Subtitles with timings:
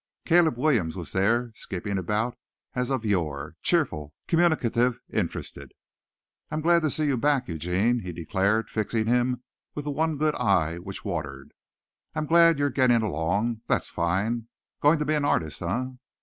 [0.25, 2.35] Caleb Williams was there, skipping about
[2.73, 5.73] as of yore, cheerful, communicative, interested.
[6.49, 9.43] "I'm glad to see you back, Eugene," he declared, fixing him
[9.75, 11.51] with the one good eye which watered.
[12.15, 14.47] "I'm glad you're getting along that's fine.
[14.81, 15.85] Going to be an artist, eh?